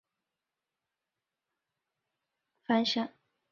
[2.63, 3.17] 事件在中国引起强烈反响。